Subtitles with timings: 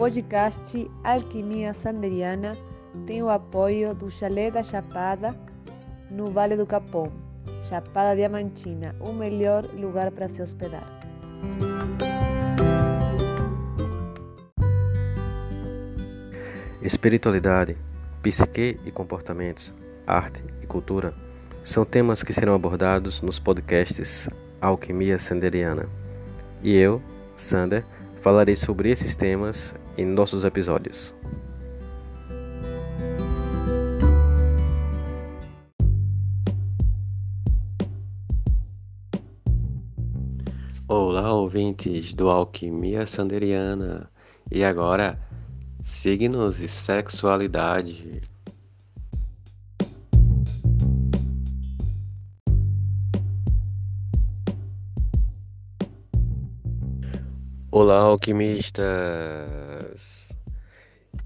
[0.00, 2.56] podcast Alquimia Sanderiana
[3.06, 5.36] tem o apoio do Chalé da Chapada,
[6.10, 7.12] no Vale do Capão,
[7.68, 10.86] Chapada Diamantina, o melhor lugar para se hospedar.
[16.80, 17.76] Espiritualidade,
[18.22, 19.70] psique e comportamentos,
[20.06, 21.12] arte e cultura
[21.62, 24.30] são temas que serão abordados nos podcasts
[24.62, 25.86] Alquimia Sanderiana.
[26.62, 27.02] E eu,
[27.36, 27.84] Sander,
[28.20, 31.14] falarei sobre esses temas em nossos episódios.
[40.86, 44.10] Olá, ouvintes do Alquimia Sanderiana.
[44.50, 45.18] E agora,
[45.80, 48.29] signos e sexualidade.
[57.82, 58.84] Olá, alquimistas!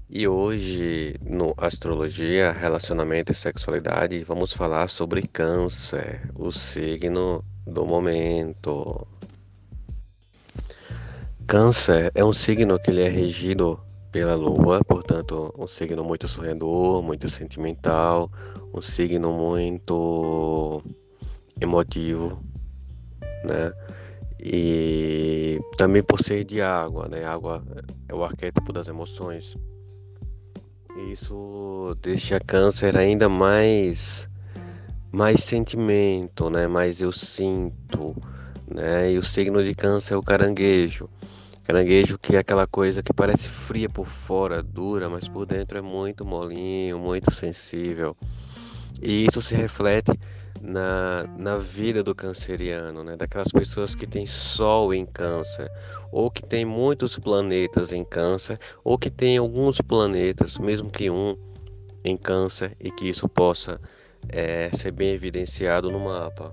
[0.09, 9.05] E hoje, no Astrologia, Relacionamento e Sexualidade, vamos falar sobre Câncer, o signo do momento.
[11.45, 13.77] Câncer é um signo que ele é regido
[14.09, 18.31] pela Lua, portanto, um signo muito sonhador, muito sentimental,
[18.73, 20.81] um signo muito
[21.59, 22.41] emotivo,
[23.43, 23.73] né?
[24.47, 27.25] E também por ser de água, né?
[27.25, 27.63] Água
[28.07, 29.57] é o arquétipo das emoções.
[30.95, 34.29] E isso deixa câncer ainda mais
[35.11, 36.67] mais sentimento, né?
[36.67, 38.15] Mais eu sinto,
[38.67, 39.13] né?
[39.13, 41.09] E o signo de câncer é o caranguejo.
[41.63, 45.81] Caranguejo que é aquela coisa que parece fria por fora, dura, mas por dentro é
[45.81, 48.15] muito molinho, muito sensível.
[49.01, 50.11] E isso se reflete
[50.65, 53.15] na, na vida do canceriano, né?
[53.15, 55.71] daquelas pessoas que têm Sol em Câncer,
[56.11, 61.37] ou que tem muitos planetas em Câncer, ou que tem alguns planetas, mesmo que um,
[62.03, 63.79] em Câncer, e que isso possa
[64.27, 66.51] é, ser bem evidenciado no mapa.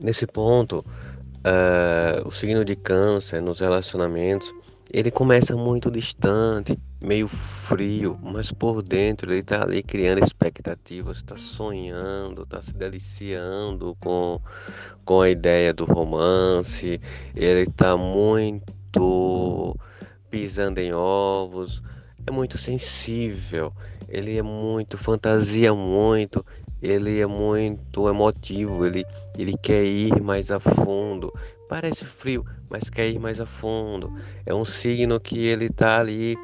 [0.00, 4.52] Nesse ponto, uh, o signo de Câncer nos relacionamentos
[4.94, 11.36] ele começa muito distante, meio frio, mas por dentro ele está ali criando expectativas, está
[11.36, 14.40] sonhando, está se deliciando com,
[15.04, 17.00] com a ideia do romance,
[17.34, 19.76] ele está muito
[20.30, 21.82] pisando em ovos,
[22.24, 23.72] é muito sensível,
[24.08, 26.46] ele é muito, fantasia muito,
[26.84, 29.04] ele é muito emotivo, ele,
[29.38, 31.32] ele quer ir mais a fundo,
[31.68, 34.12] Parece frio, mas quer ir mais a fundo.
[34.44, 36.36] É um signo que ele tá ali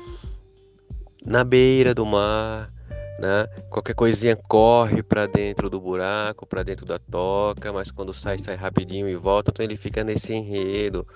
[1.25, 2.73] na beira do mar,
[3.19, 3.47] né?
[3.69, 8.57] Qualquer coisinha corre para dentro do buraco, para dentro da toca, mas quando sai sai
[8.57, 11.07] rapidinho e volta, então ele fica nesse enredo,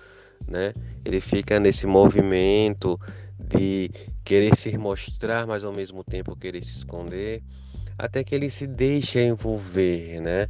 [0.46, 0.74] né?
[1.02, 3.00] Ele fica nesse movimento
[3.38, 3.90] de
[4.22, 7.42] querer se mostrar, mas ao mesmo tempo querer se esconder,
[7.98, 10.48] até que ele se deixa envolver, né?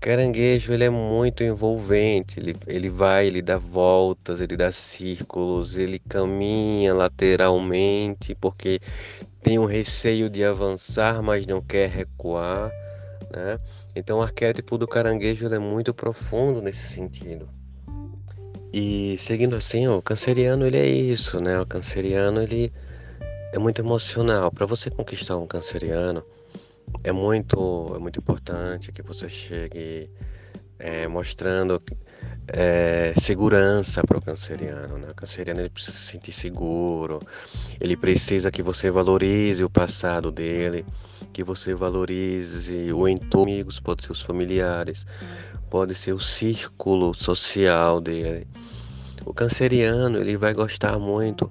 [0.00, 5.98] Caranguejo ele é muito envolvente, ele, ele vai, ele dá voltas, ele dá círculos, ele
[5.98, 8.80] caminha lateralmente porque
[9.42, 12.70] tem um receio de avançar, mas não quer recuar,
[13.30, 13.58] né?
[13.96, 17.48] Então o arquétipo do caranguejo é muito profundo nesse sentido.
[18.72, 21.60] E seguindo assim, o canceriano ele é isso, né?
[21.60, 22.72] O canceriano ele
[23.52, 24.50] é muito emocional.
[24.50, 26.24] Para você conquistar um canceriano,
[27.02, 30.10] é muito, é muito importante que você chegue
[30.78, 31.82] é, mostrando
[32.48, 34.98] é, segurança para o canceriano.
[34.98, 35.08] Né?
[35.10, 37.20] O canceriano ele precisa se sentir seguro,
[37.80, 40.84] ele precisa que você valorize o passado dele,
[41.32, 45.06] que você valorize o entorno, amigos, pode ser os familiares,
[45.70, 48.46] pode ser o círculo social dele.
[49.24, 51.50] O canceriano ele vai gostar muito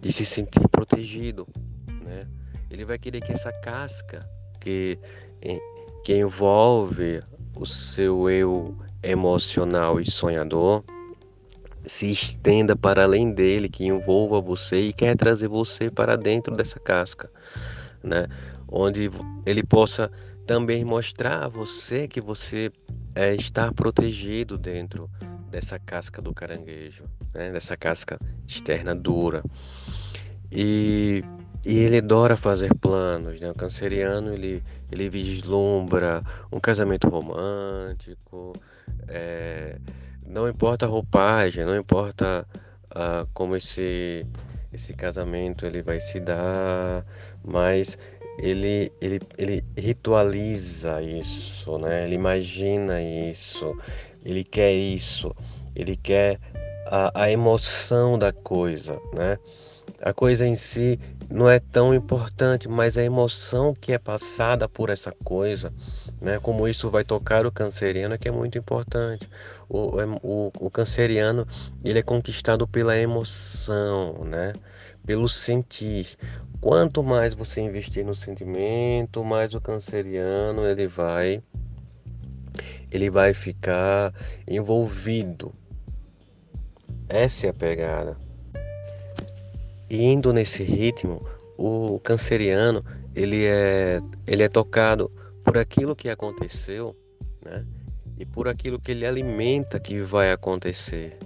[0.00, 1.46] de se sentir protegido,
[2.02, 2.26] né?
[2.70, 4.28] Ele vai querer que essa casca
[4.64, 4.98] que,
[6.02, 7.22] que envolve
[7.54, 10.82] o seu eu emocional e sonhador
[11.84, 16.80] se estenda para além dele, que envolva você e quer trazer você para dentro dessa
[16.80, 17.30] casca,
[18.02, 18.26] né?
[18.66, 19.10] Onde
[19.44, 20.10] ele possa
[20.46, 22.72] também mostrar a você que você
[23.14, 25.10] é, está protegido dentro
[25.50, 27.04] dessa casca do caranguejo,
[27.34, 27.52] né?
[27.52, 28.18] dessa casca
[28.48, 29.44] externa dura.
[30.50, 31.22] E
[31.66, 33.50] e ele adora fazer planos, né?
[33.50, 36.22] O canceriano ele, ele vislumbra
[36.52, 38.52] um casamento romântico,
[39.08, 39.78] é,
[40.26, 42.46] não importa a roupagem, não importa
[42.90, 44.26] uh, como esse,
[44.72, 47.04] esse casamento ele vai se dar,
[47.44, 47.96] mas
[48.38, 52.04] ele, ele, ele ritualiza isso, né?
[52.04, 53.76] Ele imagina isso,
[54.24, 55.34] ele quer isso,
[55.74, 56.40] ele quer
[56.86, 59.38] a, a emoção da coisa, né?
[60.02, 60.98] A coisa em si
[61.30, 65.72] não é tão importante, mas a emoção que é passada por essa coisa,
[66.20, 66.38] né?
[66.38, 69.28] Como isso vai tocar o canceriano é que é muito importante.
[69.68, 71.46] O, o, o canceriano
[71.84, 74.52] ele é conquistado pela emoção, né?
[75.06, 76.16] Pelo sentir.
[76.60, 81.42] Quanto mais você investir no sentimento, mais o canceriano ele vai
[82.90, 84.14] ele vai ficar
[84.46, 85.52] envolvido.
[87.08, 88.16] Essa é a pegada.
[89.94, 91.24] E indo nesse ritmo,
[91.56, 95.08] o canceriano ele é ele é tocado
[95.44, 96.96] por aquilo que aconteceu,
[97.40, 97.64] né?
[98.18, 101.16] E por aquilo que ele alimenta que vai acontecer.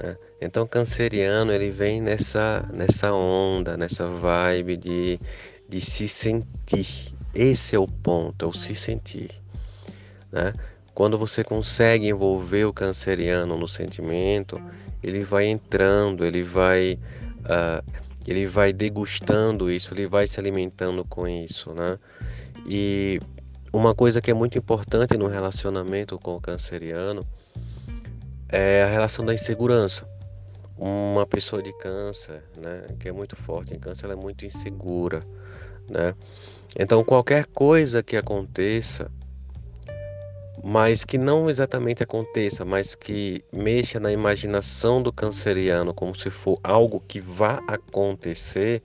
[0.00, 0.16] Né?
[0.40, 5.20] Então, canceriano ele vem nessa nessa onda, nessa vibe de,
[5.68, 7.14] de se sentir.
[7.32, 9.30] Esse é o ponto, é o se sentir.
[10.32, 10.52] Né?
[10.92, 14.60] Quando você consegue envolver o canceriano no sentimento,
[15.00, 16.98] ele vai entrando, ele vai
[17.44, 17.84] uh,
[18.26, 21.98] ele vai degustando isso, ele vai se alimentando com isso, né?
[22.66, 23.20] E
[23.72, 27.26] uma coisa que é muito importante no relacionamento com o canceriano
[28.48, 30.08] é a relação da insegurança.
[30.78, 35.22] Uma pessoa de câncer, né, que é muito forte em câncer, ela é muito insegura,
[35.88, 36.14] né?
[36.78, 39.10] Então qualquer coisa que aconteça,
[40.66, 46.58] mas que não exatamente aconteça, mas que mexa na imaginação do canceriano como se for
[46.64, 48.82] algo que vá acontecer,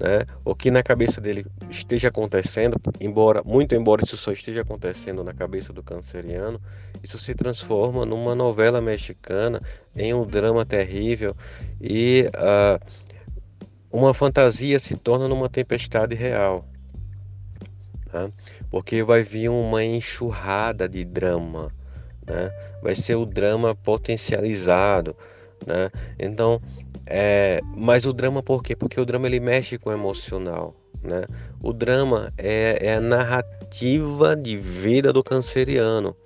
[0.00, 0.20] né?
[0.46, 5.34] O que na cabeça dele esteja acontecendo, embora muito embora isso só esteja acontecendo na
[5.34, 6.58] cabeça do canceriano,
[7.02, 9.60] isso se transforma numa novela mexicana,
[9.94, 11.36] em um drama terrível
[11.82, 12.82] e uh,
[13.92, 16.64] uma fantasia se torna numa tempestade real.
[18.14, 18.30] Né?
[18.70, 21.72] Porque vai vir uma enxurrada de drama,
[22.24, 22.52] né?
[22.80, 25.16] vai ser o drama potencializado.
[25.66, 25.90] Né?
[26.16, 26.62] Então,
[27.08, 28.76] é, mas o drama por quê?
[28.76, 30.76] Porque o drama ele mexe com o emocional.
[31.02, 31.24] Né?
[31.60, 36.16] O drama é, é a narrativa de vida do canceriano.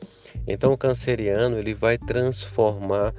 [0.46, 3.14] Então o canceriano ele vai transformar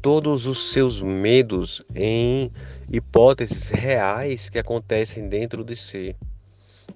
[0.00, 2.50] todos os seus medos em
[2.90, 6.16] hipóteses reais que acontecem dentro de si.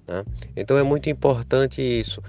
[0.07, 0.23] Né?
[0.55, 2.21] Então é muito importante isso,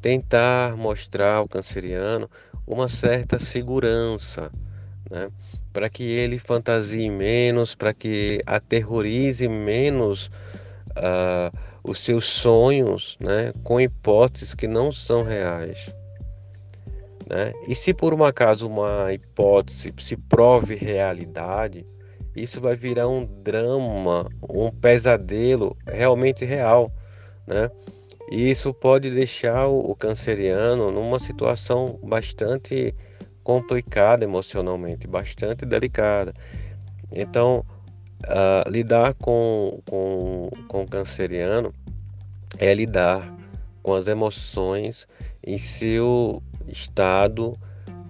[0.00, 2.28] tentar mostrar ao canceriano
[2.66, 4.50] uma certa segurança,
[5.10, 5.30] né?
[5.72, 10.26] para que ele fantasie menos, para que aterrorize menos
[10.96, 13.52] uh, os seus sonhos né?
[13.62, 15.92] com hipóteses que não são reais.
[17.28, 17.52] Né?
[17.68, 21.86] E se por um acaso uma hipótese se prove realidade,
[22.34, 26.92] isso vai virar um drama, um pesadelo realmente real
[27.50, 27.70] né?
[28.30, 32.94] E isso pode deixar o canceriano numa situação bastante
[33.42, 36.32] complicada emocionalmente, bastante delicada.
[37.10, 37.66] Então,
[38.26, 41.74] uh, lidar com, com, com o canceriano
[42.56, 43.34] é lidar
[43.82, 45.08] com as emoções
[45.44, 47.58] em seu estado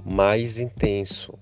[0.05, 1.33] mais intenso.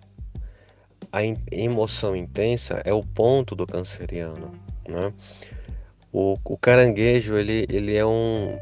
[1.11, 4.53] A in emoção intensa é o ponto do canceriano.
[4.89, 5.12] Né?
[6.20, 8.59] O, o caranguejo ele, ele é um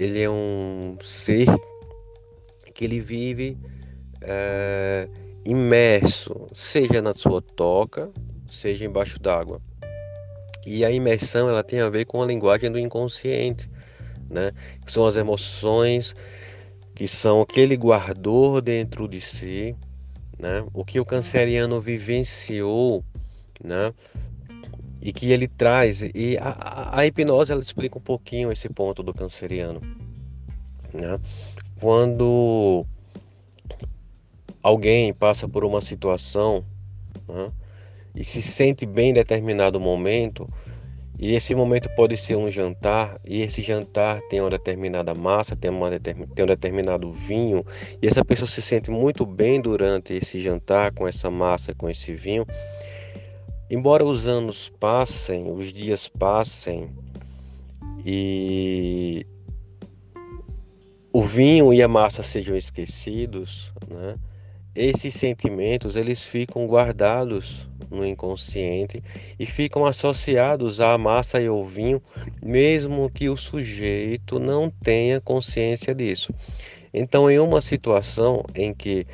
[0.00, 1.46] ele é um ser
[2.74, 3.56] que ele vive
[4.20, 5.08] é,
[5.44, 8.10] imerso, seja na sua toca,
[8.50, 9.62] seja embaixo d'água.
[10.66, 13.70] E a imersão ela tem a ver com a linguagem do inconsciente,
[14.28, 14.50] né?
[14.84, 16.16] Que são as emoções
[16.96, 19.76] que são o que ele guardou dentro de si,
[20.36, 20.66] né?
[20.74, 23.04] O que o canceriano vivenciou,
[23.62, 23.94] né?
[25.08, 29.14] E que ele traz e a, a, hipnose ela explica um pouquinho esse ponto do
[29.14, 29.80] canceriano
[30.92, 31.18] né?
[31.80, 32.84] quando
[34.62, 36.62] alguém passa por uma situação
[37.26, 37.50] né?
[38.14, 40.46] e se sente bem em determinado momento
[41.18, 45.70] e esse momento pode ser um jantar e esse jantar tem uma determinada massa tem,
[45.70, 47.64] uma tem um determinado vinho
[48.02, 52.12] e essa pessoa se sente muito bem durante esse jantar com essa massa com esse
[52.12, 52.44] vinho
[53.70, 56.88] Embora os anos passem, os dias passem
[58.04, 59.26] e
[61.12, 64.16] o vinho e a massa sejam esquecidos, né?
[64.74, 69.02] esses sentimentos eles ficam guardados no inconsciente
[69.38, 72.00] e ficam associados à massa e ao vinho,
[72.42, 76.32] mesmo que o sujeito não tenha consciência disso.
[76.92, 79.06] Então, em uma situação em que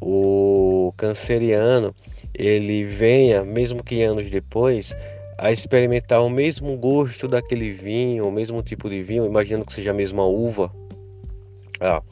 [0.00, 1.94] o canceriano
[2.34, 4.94] ele venha, mesmo que anos depois,
[5.38, 9.90] a experimentar o mesmo gosto daquele vinho, o mesmo tipo de vinho, imaginando que seja
[9.90, 10.72] a mesma uva.
[11.80, 12.02] Ah,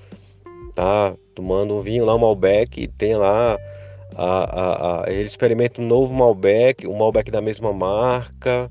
[0.75, 3.59] tá tomando um vinho lá, um Malbec, tem lá
[4.17, 8.71] a, a, a, ele experimenta um novo Malbec, um Malbec da mesma marca,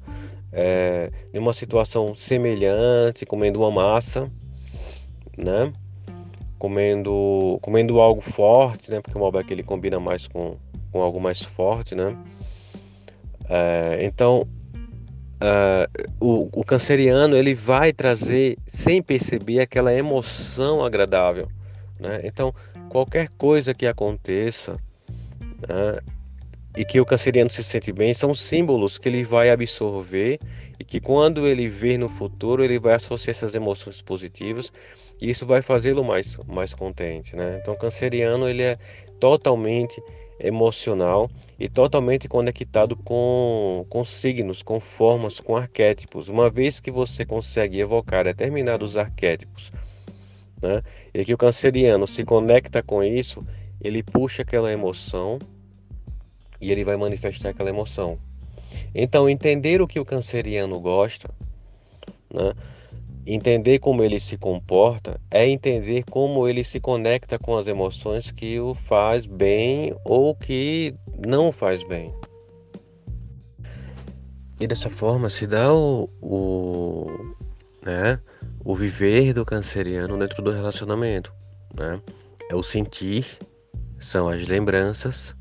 [0.52, 4.32] é, em uma situação semelhante, comendo uma massa,
[5.38, 5.72] né?
[6.58, 9.00] Comendo, comendo algo forte, né?
[9.02, 10.58] Porque o Malbec ele combina mais com,
[10.92, 12.16] com algo mais forte, né?
[13.50, 14.48] É, então,
[15.40, 15.88] é,
[16.20, 21.48] o, o canceriano ele vai trazer, sem perceber, aquela emoção agradável,
[22.00, 22.22] né?
[22.24, 22.54] Então,
[22.90, 24.78] qualquer coisa que aconteça,
[25.68, 26.00] né,
[26.76, 30.40] e que o canceriano se sente bem, são símbolos que ele vai absorver
[30.80, 34.72] e que quando ele ver no futuro, ele vai associar essas emoções positivas
[35.22, 37.60] isso vai fazê-lo mais, mais contente, né?
[37.62, 38.78] Então, o canceriano, ele é
[39.20, 40.02] totalmente
[40.40, 46.30] emocional e totalmente conectado com, com signos, com formas, com arquétipos.
[46.30, 49.72] Uma vez que você consegue evocar determinados arquétipos,
[50.62, 50.84] né?
[51.14, 53.44] E que o canceriano se conecta com isso,
[53.82, 55.40] ele puxa aquela emoção
[56.62, 58.20] e ele vai manifestar aquela emoção.
[58.94, 61.30] Então, entender o que o canceriano gosta,
[62.32, 62.54] né?
[63.28, 68.60] Entender como ele se comporta, é entender como ele se conecta com as emoções que
[68.60, 70.96] o faz bem ou que
[71.28, 72.14] não faz bem.
[74.60, 77.36] E dessa forma se dá o, o,
[77.86, 78.20] né,
[78.64, 81.34] o viver do canceriano dentro do relacionamento.
[81.78, 82.02] Né?
[82.50, 83.38] É o sentir,
[84.00, 85.36] são as lembranças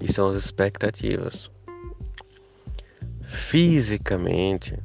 [0.00, 1.50] e são as expectativas.
[3.22, 4.76] Fisicamente,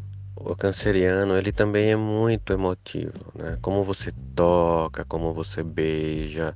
[0.46, 3.58] o canceriano ele também é muito emotivo, né?
[3.62, 6.56] Como você toca, como você beija.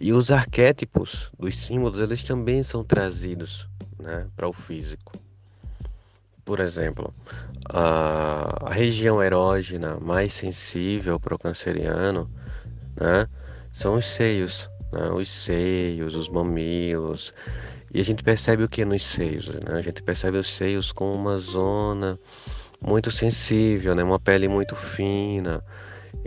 [0.00, 5.12] E os arquétipos dos símbolos, eles também são trazidos né, para o físico.
[6.44, 7.12] Por exemplo,
[7.68, 12.30] a, região erógena mais sensível para o canceriano
[12.98, 13.28] né,
[13.72, 17.34] são os seios, né, os seios, os mamilos.
[17.92, 19.48] E a gente percebe o que nos seios?
[19.48, 19.72] Né?
[19.72, 22.18] A gente percebe os seios com uma zona
[22.80, 24.02] muito sensível, né?
[24.02, 25.62] uma pele muito fina.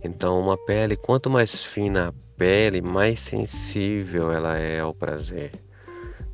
[0.04, 5.52] Então, uma pele, quanto mais fina a pele, mais sensível ela é ao prazer.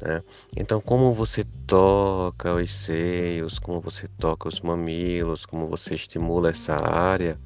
[0.02, 0.22] Né?
[0.56, 6.76] Então, como você toca os seios, como você toca os mamilos, como você estimula essa
[6.76, 7.38] área,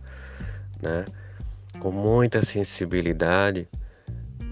[0.82, 1.06] né?
[1.80, 3.68] com muita sensibilidade,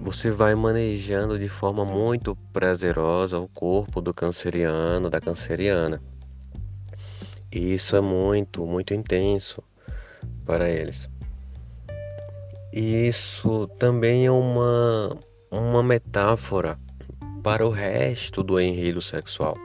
[0.01, 6.01] você vai manejando de forma muito prazerosa o corpo do canceriano, da canceriana.
[7.51, 9.61] E isso é muito, muito intenso
[10.45, 11.09] para eles.
[12.73, 15.17] E isso também é uma,
[15.51, 16.79] uma metáfora
[17.43, 19.57] para o resto do enredo sexual.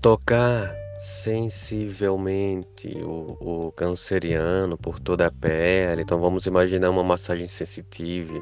[0.00, 6.02] Tocar sensivelmente o, o canceriano por toda a pele.
[6.02, 8.40] Então vamos imaginar uma massagem sensitiva,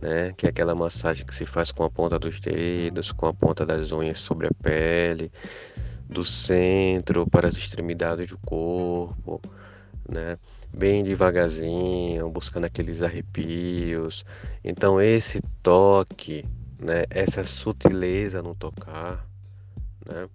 [0.00, 0.32] né?
[0.38, 3.66] Que é aquela massagem que se faz com a ponta dos dedos, com a ponta
[3.66, 5.30] das unhas sobre a pele
[6.10, 9.40] do centro para as extremidades do corpo,
[10.08, 10.36] né?
[10.76, 14.24] Bem devagarzinho, buscando aqueles arrepios.
[14.64, 16.44] Então esse toque,
[16.78, 17.04] né?
[17.10, 19.24] Essa sutileza no tocar,
[20.04, 20.28] né?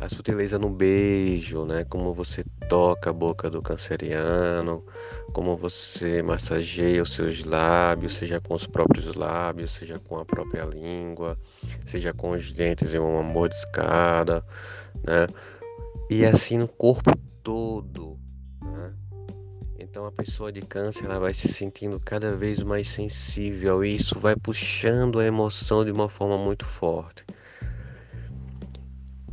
[0.00, 1.84] A sutileza no beijo, né?
[1.84, 4.84] Como você toca a boca do canceriano,
[5.32, 10.64] como você massageia os seus lábios, seja com os próprios lábios, seja com a própria
[10.64, 11.36] língua,
[11.84, 14.44] seja com os dentes em uma mordiscada,
[15.02, 15.26] né?
[16.08, 17.10] E assim no corpo
[17.42, 18.16] todo,
[18.62, 18.94] né?
[19.80, 24.16] Então a pessoa de câncer ela vai se sentindo cada vez mais sensível e isso
[24.20, 27.24] vai puxando a emoção de uma forma muito forte.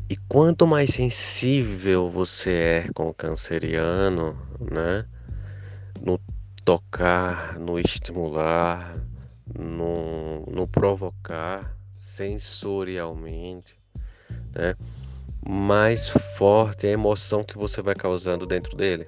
[0.07, 5.03] E quanto mais sensível você é com o canceriano, né?
[5.99, 6.19] No
[6.63, 8.99] tocar, no estimular,
[9.57, 13.79] no, no provocar sensorialmente,
[14.53, 14.75] né?
[15.47, 19.07] mais forte é a emoção que você vai causando dentro dele.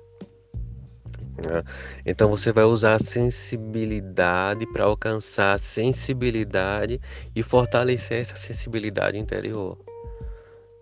[1.38, 1.64] Né?
[2.08, 7.00] Então você vai usar a sensibilidade para alcançar a sensibilidade
[7.36, 9.78] e fortalecer essa sensibilidade interior.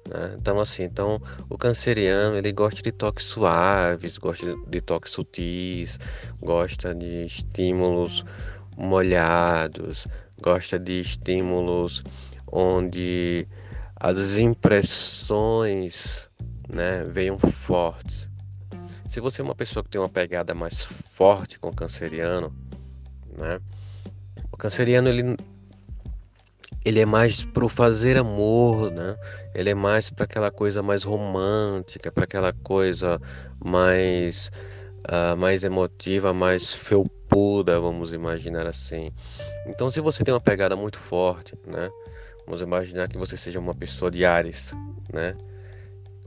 [0.09, 0.35] Né?
[0.39, 1.19] Então assim, então
[1.49, 5.99] o canceriano ele gosta de toques suaves, gosta de toques sutis,
[6.39, 8.23] gosta de estímulos
[8.77, 10.07] molhados,
[10.41, 12.03] gosta de estímulos
[12.51, 13.47] onde
[13.95, 16.29] as impressões
[16.69, 18.27] né, venham fortes.
[19.09, 22.53] Se você é uma pessoa que tem uma pegada mais forte com o canceriano,
[23.37, 23.59] né,
[24.51, 25.35] o canceriano ele,
[26.85, 29.17] ele é mais para o fazer amor, né?
[29.55, 33.19] Ele é mais para aquela coisa mais romântica, para aquela coisa
[33.63, 34.51] mais
[35.09, 39.11] uh, mais emotiva, mais felpuda, vamos imaginar assim.
[39.65, 41.89] Então, se você tem uma pegada muito forte, né?
[42.45, 44.71] Vamos imaginar que você seja uma pessoa de Ares,
[45.11, 45.35] né?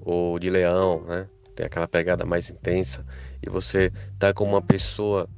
[0.02, 1.28] Ou de Leão, né?
[1.54, 3.06] Tem aquela pegada mais intensa
[3.46, 5.28] e você tá com uma pessoa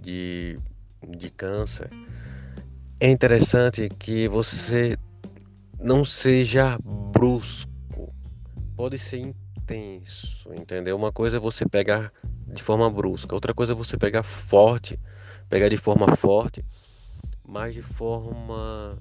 [0.00, 0.58] de
[1.08, 1.90] de câncer.
[3.02, 4.94] É interessante que você
[5.80, 8.12] não seja brusco.
[8.76, 10.98] Pode ser intenso, entendeu?
[10.98, 12.12] Uma coisa é você pegar
[12.46, 15.00] de forma brusca, outra coisa é você pegar forte,
[15.48, 16.62] pegar de forma forte,
[17.48, 18.98] mas de forma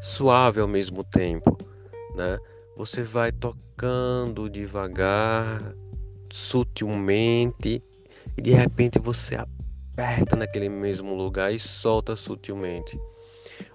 [0.00, 1.58] suave ao mesmo tempo,
[2.14, 2.38] né?
[2.74, 5.74] Você vai tocando devagar,
[6.32, 7.84] sutilmente,
[8.34, 12.98] e de repente você aperta naquele mesmo lugar e solta sutilmente.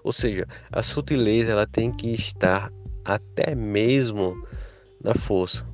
[0.02, 2.72] Ou seja, a sutileza ela tem que estar
[3.04, 4.46] até mesmo
[5.02, 5.66] na força.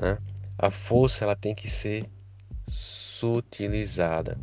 [0.00, 0.18] Né?
[0.58, 2.08] A força ela tem que ser
[2.68, 4.38] sutilizada.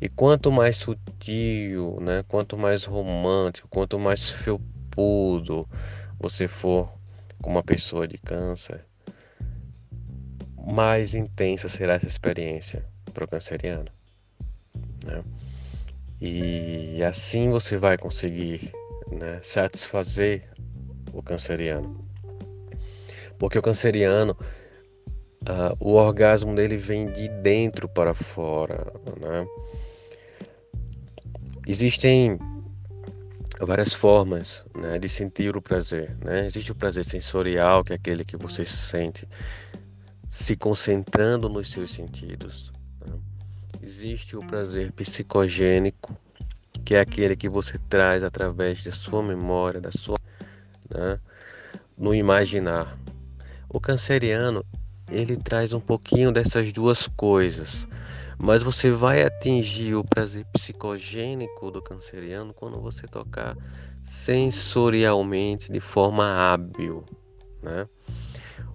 [0.00, 5.68] E quanto mais sutil, né, quanto mais romântico, quanto mais felpudo
[6.18, 6.90] você for
[7.40, 8.84] com uma pessoa de câncer,
[10.56, 13.90] mais intensa será essa experiência para o canceriano.
[15.04, 15.22] Né?
[16.20, 18.72] E assim você vai conseguir
[19.10, 20.48] né, satisfazer
[21.12, 22.04] o canceriano.
[23.38, 24.36] Porque o canceriano,
[25.48, 28.92] uh, o orgasmo dele vem de dentro para fora.
[29.18, 29.46] Né?
[31.66, 32.38] Existem
[33.58, 36.16] várias formas né, de sentir o prazer.
[36.22, 36.46] Né?
[36.46, 39.26] Existe o prazer sensorial, que é aquele que você sente
[40.28, 42.70] se concentrando nos seus sentidos.
[43.92, 46.16] Existe o prazer psicogênico,
[46.84, 50.16] que é aquele que você traz através da sua memória, da sua,
[50.88, 51.18] né,
[51.98, 52.96] no imaginar.
[53.68, 54.64] O canceriano,
[55.10, 57.84] ele traz um pouquinho dessas duas coisas,
[58.38, 63.56] mas você vai atingir o prazer psicogênico do canceriano quando você tocar
[64.04, 67.04] sensorialmente de forma hábil,
[67.60, 67.88] né?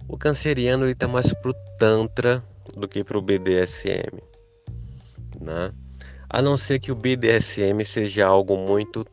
[0.06, 2.44] O canceriano ele está mais pro tantra
[2.76, 4.20] do que pro BDSM,
[5.46, 5.72] né?
[6.28, 9.06] A não ser que o BDSM seja algo muito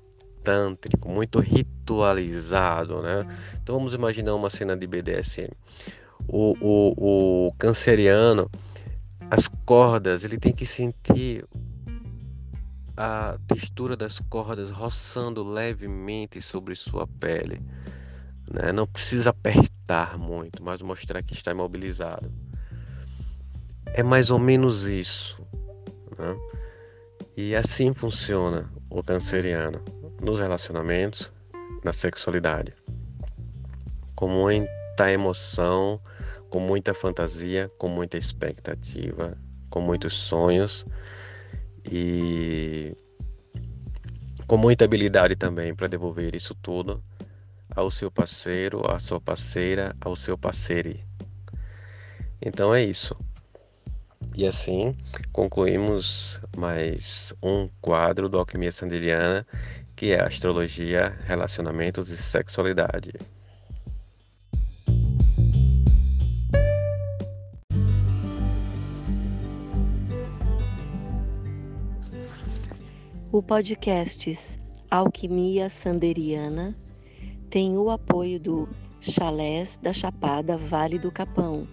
[0.43, 3.19] tântrico, muito ritualizado, né?
[3.62, 5.52] Então vamos imaginar uma cena de BDSM.
[6.28, 8.50] O, o, o canceriano,
[9.30, 11.46] as cordas, ele tem que sentir
[12.96, 17.62] a textura das cordas roçando levemente sobre sua pele.
[18.52, 18.72] Né?
[18.72, 22.32] Não precisa apertar muito, mas mostrar que está imobilizado.
[23.86, 25.41] É mais ou menos isso.
[26.17, 26.38] Né?
[27.36, 29.82] E assim funciona o canceriano
[30.21, 31.32] nos relacionamentos,
[31.84, 32.73] na sexualidade.
[34.15, 35.99] Com muita emoção,
[36.49, 39.38] com muita fantasia, com muita expectativa,
[39.69, 40.86] com muitos sonhos
[41.84, 42.95] e
[44.45, 47.04] com muita habilidade também para devolver isso tudo
[47.76, 50.99] ao seu parceiro, à sua parceira, ao seu parceiro.
[52.39, 53.17] Então é isso.
[54.36, 54.96] E assim
[55.32, 59.46] concluímos mais um quadro do Alquimia Sanderiana
[59.96, 63.13] que é astrologia, relacionamentos e sexualidade.
[73.32, 76.76] O podcast Alquimia Sanderiana
[77.52, 78.69] tem o apoio do
[79.00, 81.67] Chalés da Chapada Vale do Capão,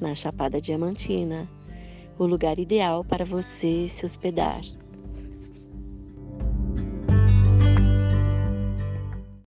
[0.00, 1.48] na Chapada Diamantina,
[2.22, 4.62] o lugar ideal para você se hospedar.